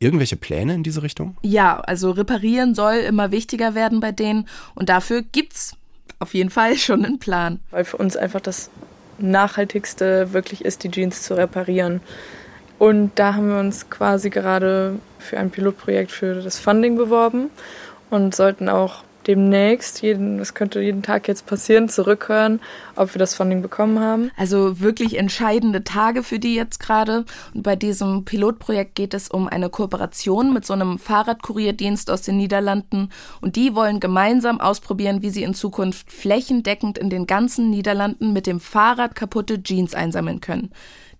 [0.00, 1.36] irgendwelche Pläne in diese Richtung?
[1.42, 5.76] Ja, also reparieren soll immer wichtiger werden bei denen und dafür gibt's
[6.18, 7.60] auf jeden Fall schon einen Plan.
[7.70, 8.70] Weil für uns einfach das
[9.22, 12.00] nachhaltigste wirklich ist, die Jeans zu reparieren.
[12.78, 17.50] Und da haben wir uns quasi gerade für ein Pilotprojekt für das Funding beworben
[18.10, 22.60] und sollten auch demnächst, jeden, das könnte jeden Tag jetzt passieren, zurückhören,
[22.96, 24.30] ob wir das Funding bekommen haben.
[24.36, 27.24] Also wirklich entscheidende Tage für die jetzt gerade.
[27.54, 32.36] Und bei diesem Pilotprojekt geht es um eine Kooperation mit so einem Fahrradkurierdienst aus den
[32.36, 33.10] Niederlanden.
[33.40, 38.46] Und die wollen gemeinsam ausprobieren, wie sie in Zukunft flächendeckend in den ganzen Niederlanden mit
[38.46, 40.70] dem Fahrrad kaputte Jeans einsammeln können.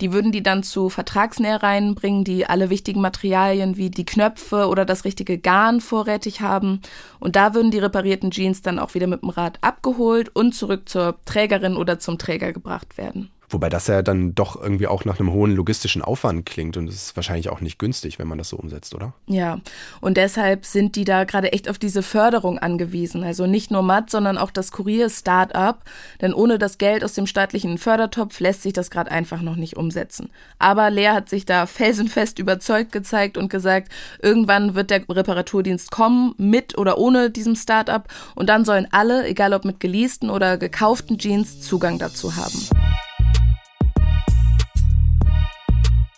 [0.03, 4.85] Die würden die dann zu Vertragsnähereien bringen, die alle wichtigen Materialien wie die Knöpfe oder
[4.85, 6.81] das richtige Garn vorrätig haben.
[7.21, 10.89] Und da würden die reparierten Jeans dann auch wieder mit dem Rad abgeholt und zurück
[10.89, 13.31] zur Trägerin oder zum Träger gebracht werden.
[13.53, 16.95] Wobei das ja dann doch irgendwie auch nach einem hohen logistischen Aufwand klingt und es
[16.95, 19.13] ist wahrscheinlich auch nicht günstig, wenn man das so umsetzt, oder?
[19.27, 19.61] Ja,
[20.01, 23.25] und deshalb sind die da gerade echt auf diese Förderung angewiesen.
[23.25, 25.79] Also nicht nur Matt, sondern auch das Kurier-Startup.
[26.21, 29.77] Denn ohne das Geld aus dem staatlichen Fördertopf lässt sich das gerade einfach noch nicht
[29.77, 30.31] umsetzen.
[30.59, 36.35] Aber Lea hat sich da felsenfest überzeugt gezeigt und gesagt, irgendwann wird der Reparaturdienst kommen,
[36.39, 38.09] mit oder ohne diesem Startup.
[38.35, 43.12] Und dann sollen alle, egal ob mit geleasten oder gekauften Jeans, Zugang dazu haben.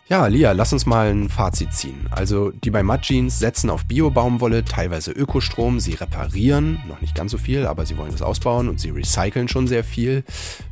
[0.07, 2.09] Ja, Lia, lass uns mal ein Fazit ziehen.
[2.11, 7.31] Also die bei Mud Jeans setzen auf Bio-Baumwolle, teilweise Ökostrom, sie reparieren, noch nicht ganz
[7.31, 10.23] so viel, aber sie wollen das ausbauen und sie recyceln schon sehr viel.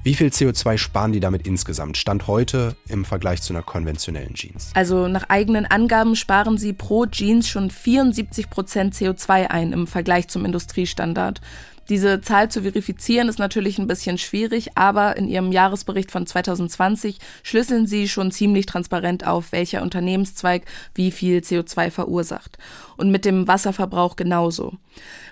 [0.02, 1.96] Wie viel CO2 sparen die damit insgesamt?
[1.96, 4.70] Stand heute im Vergleich zu einer konventionellen Jeans.
[4.74, 10.28] Also nach eigenen Angaben sparen sie pro Jeans schon 74 Prozent CO2 ein im Vergleich
[10.28, 11.40] zum Industriestandard.
[11.88, 17.18] Diese Zahl zu verifizieren ist natürlich ein bisschen schwierig, aber in ihrem Jahresbericht von 2020
[17.42, 20.62] schlüsseln sie schon ziemlich transparent auf, welcher Unternehmenszweig
[20.94, 22.58] wie viel CO2 verursacht.
[22.96, 24.74] Und mit dem Wasserverbrauch genauso.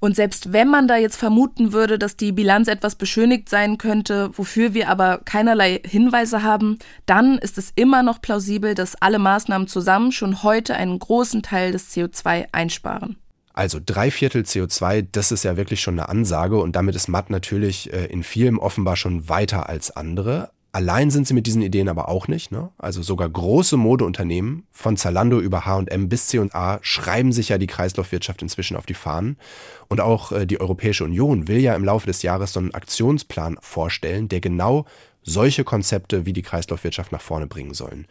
[0.01, 4.31] Und selbst wenn man da jetzt vermuten würde, dass die Bilanz etwas beschönigt sein könnte,
[4.37, 9.69] wofür wir aber keinerlei Hinweise haben, dann ist es immer noch plausibel, dass alle Maßnahmen
[9.69, 13.17] zusammen schon heute einen großen Teil des CO2 einsparen.
[13.53, 17.31] Also drei Viertel CO2, das ist ja wirklich schon eine Ansage und damit ist Matt
[17.31, 20.51] natürlich äh, in vielem offenbar schon weiter als andere.
[20.73, 22.53] Allein sind sie mit diesen Ideen aber auch nicht.
[22.53, 22.71] Ne?
[22.79, 28.41] Also sogar große Modeunternehmen, von Zalando über H&M bis C&A, schreiben sich ja die Kreislaufwirtschaft
[28.41, 29.37] inzwischen auf die Fahnen.
[29.89, 33.59] Und auch äh, die Europäische Union will ja im Laufe des Jahres so einen Aktionsplan
[33.61, 34.85] vorstellen, der genau
[35.23, 38.07] solche Konzepte wie die Kreislaufwirtschaft nach vorne bringen sollen.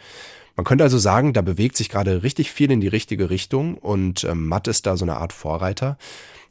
[0.60, 4.26] Man könnte also sagen, da bewegt sich gerade richtig viel in die richtige Richtung und
[4.26, 5.98] ähm, Matt ist da so eine Art Vorreiter.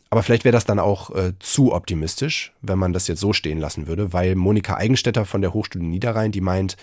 [0.08, 3.58] Aber vielleicht wäre das dann auch äh, zu optimistisch, wenn man das jetzt so stehen
[3.58, 6.78] lassen würde, weil Monika Eigenstädter von der Hochschule Niederrhein, die meint,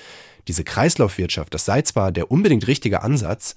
[0.48, 3.56] diese Kreislaufwirtschaft, das sei zwar der unbedingt richtige Ansatz,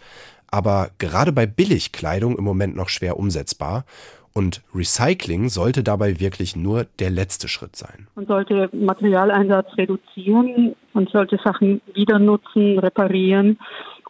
[0.51, 3.85] aber gerade bei Billigkleidung im Moment noch schwer umsetzbar.
[4.33, 8.07] Und Recycling sollte dabei wirklich nur der letzte Schritt sein.
[8.15, 13.57] Man sollte Materialeinsatz reduzieren, man sollte Sachen wieder nutzen, reparieren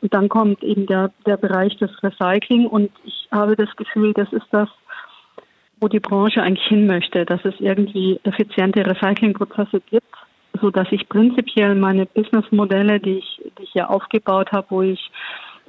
[0.01, 4.33] Und dann kommt eben der, der Bereich des Recycling und ich habe das Gefühl, das
[4.33, 4.71] ist das,
[5.81, 10.15] wo die Branche eigentlich hin möchte, dass es irgendwie effiziente Recyclingprozesse gibt,
[10.63, 15.11] so dass ich prinzipiell meine Businessmodelle, die ich, die ich ja aufgebaut habe, wo ich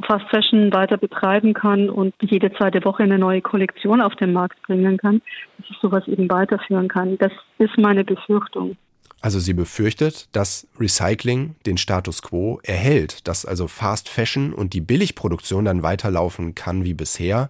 [0.08, 4.62] Fast Fashion weiter betreiben kann und jede zweite Woche eine neue Kollektion auf den Markt
[4.62, 5.22] bringen kann,
[5.58, 7.18] dass ich sowas eben weiterführen kann.
[7.18, 8.78] Das ist meine Befürchtung.
[9.22, 14.82] Also sie befürchtet, dass Recycling den Status quo erhält, dass also Fast Fashion und die
[14.82, 17.50] Billigproduktion dann weiterlaufen kann wie bisher.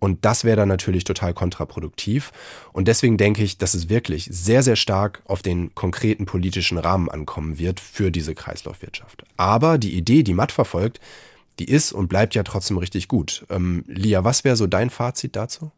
[0.00, 2.32] Und das wäre dann natürlich total kontraproduktiv.
[2.72, 7.08] Und deswegen denke ich, dass es wirklich sehr, sehr stark auf den konkreten politischen Rahmen
[7.08, 9.24] ankommen wird für diese Kreislaufwirtschaft.
[9.36, 11.00] Aber die Idee, die Matt verfolgt,
[11.58, 13.46] die ist und bleibt ja trotzdem richtig gut.
[13.48, 15.70] Ähm, Lia, was wäre so dein Fazit dazu?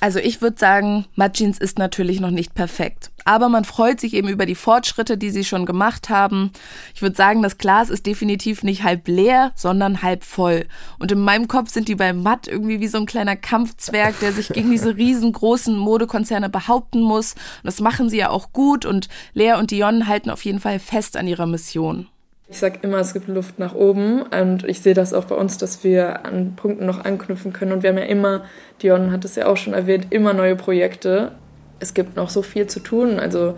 [0.00, 3.10] Also ich würde sagen, Mudjeans ist natürlich noch nicht perfekt.
[3.26, 6.52] Aber man freut sich eben über die Fortschritte, die sie schon gemacht haben.
[6.94, 10.66] Ich würde sagen, das Glas ist definitiv nicht halb leer, sondern halb voll.
[10.98, 14.32] Und in meinem Kopf sind die bei Matt irgendwie wie so ein kleiner Kampfzwerg, der
[14.32, 17.34] sich gegen diese riesengroßen Modekonzerne behaupten muss.
[17.34, 20.78] Und das machen sie ja auch gut und Lea und Dion halten auf jeden Fall
[20.78, 22.08] fest an ihrer Mission.
[22.50, 25.56] Ich sage immer, es gibt Luft nach oben und ich sehe das auch bei uns,
[25.56, 27.70] dass wir an Punkten noch anknüpfen können.
[27.70, 28.44] Und wir haben ja immer,
[28.82, 31.30] Dion hat es ja auch schon erwähnt, immer neue Projekte.
[31.78, 33.20] Es gibt noch so viel zu tun.
[33.20, 33.54] Also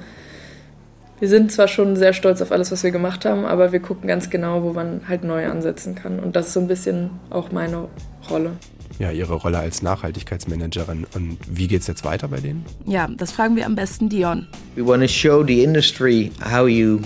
[1.21, 4.09] wir sind zwar schon sehr stolz auf alles, was wir gemacht haben, aber wir gucken
[4.09, 6.21] ganz genau, wo man halt neu ansetzen kann.
[6.21, 7.89] Und das ist so ein bisschen auch meine
[8.29, 8.51] Rolle.
[8.99, 11.07] Ja, Ihre Rolle als Nachhaltigkeitsmanagerin.
[11.15, 12.67] Und wie geht es jetzt weiter bei denen?
[12.85, 14.49] Ja, das fragen wir am besten Dion.
[14.77, 17.01] We want to show the industry how you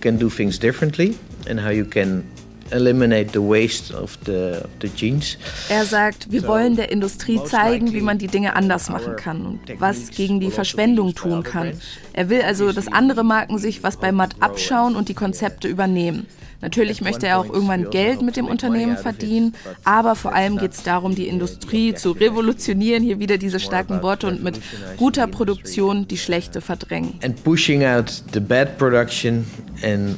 [0.00, 1.16] can do things differently
[1.48, 2.24] and how you can
[2.72, 5.36] eliminate the waste of the, the jeans.
[5.68, 9.60] Er sagt, wir wollen der Industrie zeigen, wie man die Dinge anders machen kann und
[9.78, 11.72] was gegen die Verschwendung tun kann.
[12.12, 16.26] Er will also, dass andere Marken sich was bei Matt abschauen und die Konzepte übernehmen.
[16.62, 20.84] Natürlich möchte er auch irgendwann Geld mit dem Unternehmen verdienen, aber vor allem geht es
[20.84, 24.60] darum, die Industrie zu revolutionieren, hier wieder diese starken Worte und mit
[24.96, 27.18] guter Produktion die schlechte verdrängen.
[27.24, 29.44] And pushing out the bad production
[29.82, 30.16] and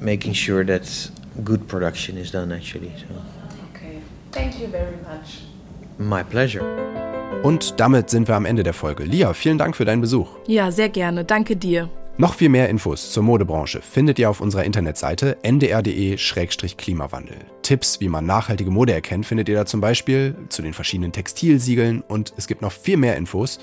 [0.00, 0.82] making sure that
[1.44, 2.92] good production is done actually.
[2.96, 3.14] So.
[3.74, 3.98] Okay.
[4.32, 5.42] Thank you very much.
[5.98, 6.64] My pleasure.
[7.42, 9.04] Und damit sind wir am Ende der Folge.
[9.04, 10.28] Lia, vielen Dank für deinen Besuch.
[10.46, 11.24] Ja, sehr gerne.
[11.24, 11.88] Danke dir.
[12.18, 17.36] Noch viel mehr Infos zur Modebranche findet ihr auf unserer Internetseite ndr.de-klimawandel.
[17.62, 22.02] Tipps, wie man nachhaltige Mode erkennt, findet ihr da zum Beispiel zu den verschiedenen Textilsiegeln
[22.06, 23.58] und es gibt noch viel mehr Infos.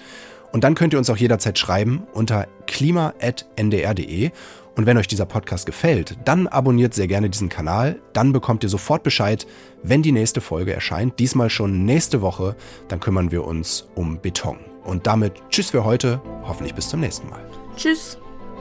[0.51, 4.31] Und dann könnt ihr uns auch jederzeit schreiben unter klima.ndr.de.
[4.77, 7.99] Und wenn euch dieser Podcast gefällt, dann abonniert sehr gerne diesen Kanal.
[8.13, 9.47] Dann bekommt ihr sofort Bescheid,
[9.81, 11.17] wenn die nächste Folge erscheint.
[11.19, 12.55] Diesmal schon nächste Woche.
[12.87, 14.59] Dann kümmern wir uns um Beton.
[14.83, 16.21] Und damit tschüss für heute.
[16.43, 17.43] Hoffentlich bis zum nächsten Mal.
[17.75, 18.19] Tschüss.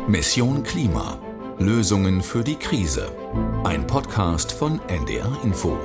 [0.09, 1.21] Mission Klima.
[1.59, 3.11] Lösungen für die Krise.
[3.65, 5.79] Ein Podcast von NDR Info.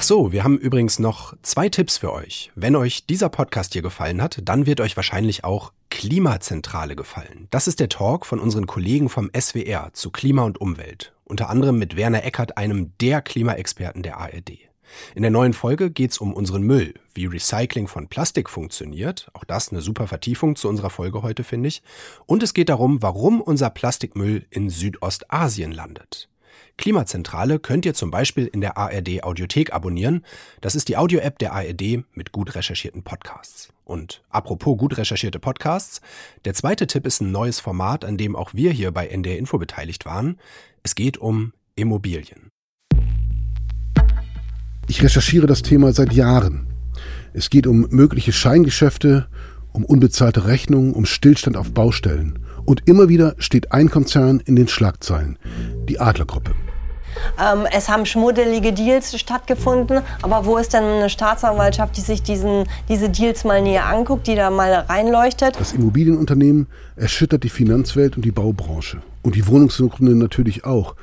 [0.00, 2.50] Ach so, wir haben übrigens noch zwei Tipps für euch.
[2.54, 7.48] Wenn euch dieser Podcast hier gefallen hat, dann wird euch wahrscheinlich auch Klimazentrale gefallen.
[7.50, 11.12] Das ist der Talk von unseren Kollegen vom SWR zu Klima und Umwelt.
[11.24, 14.70] Unter anderem mit Werner Eckert, einem der Klimaexperten der ARD.
[15.14, 19.28] In der neuen Folge geht's um unseren Müll, wie Recycling von Plastik funktioniert.
[19.34, 21.82] Auch das eine super Vertiefung zu unserer Folge heute, finde ich.
[22.24, 26.30] Und es geht darum, warum unser Plastikmüll in Südostasien landet.
[26.80, 30.24] Klimazentrale könnt ihr zum Beispiel in der ARD Audiothek abonnieren.
[30.62, 33.68] Das ist die Audio-App der ARD mit gut recherchierten Podcasts.
[33.84, 36.00] Und apropos gut recherchierte Podcasts,
[36.46, 39.58] der zweite Tipp ist ein neues Format, an dem auch wir hier bei NDR Info
[39.58, 40.38] beteiligt waren.
[40.82, 42.48] Es geht um Immobilien.
[44.88, 46.66] Ich recherchiere das Thema seit Jahren.
[47.34, 49.28] Es geht um mögliche Scheingeschäfte,
[49.72, 52.38] um unbezahlte Rechnungen, um Stillstand auf Baustellen.
[52.64, 55.38] Und immer wieder steht ein Konzern in den Schlagzeilen,
[55.86, 56.54] die Adlergruppe.
[57.38, 62.64] Ähm, es haben schmuddelige Deals stattgefunden, aber wo ist denn eine Staatsanwaltschaft, die sich diesen,
[62.88, 65.58] diese Deals mal näher anguckt, die da mal reinleuchtet?
[65.58, 69.02] Das Immobilienunternehmen erschüttert die Finanzwelt und die Baubranche.
[69.22, 70.94] Und die Wohnungssuchenden natürlich auch.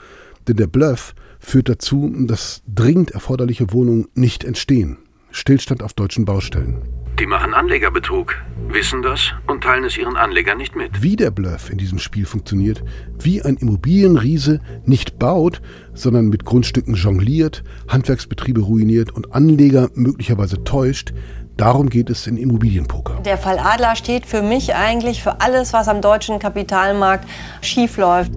[0.48, 4.98] Denn der Bluff führt dazu, dass dringend erforderliche Wohnungen nicht entstehen.
[5.32, 6.97] Stillstand auf deutschen Baustellen.
[7.20, 8.36] Die machen Anlegerbetrug,
[8.68, 11.02] wissen das und teilen es ihren Anlegern nicht mit.
[11.02, 12.84] Wie der Bluff in diesem Spiel funktioniert,
[13.18, 15.60] wie ein Immobilienriese nicht baut,
[15.96, 21.12] sondern mit Grundstücken jongliert, Handwerksbetriebe ruiniert und Anleger möglicherweise täuscht,
[21.58, 23.20] darum geht es in Immobilienpoker.
[23.22, 27.28] Der Fall Adler steht für mich eigentlich für alles, was am deutschen Kapitalmarkt
[27.62, 28.32] schiefläuft.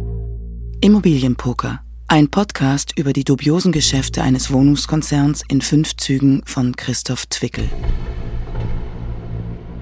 [0.81, 1.81] Immobilienpoker.
[2.09, 7.69] Ein Podcast über die dubiosen Geschäfte eines Wohnungskonzerns in fünf Zügen von Christoph Zwickel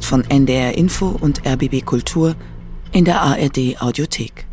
[0.00, 2.34] von NDR Info und RBB Kultur
[2.92, 4.46] in der ARD Audiothek.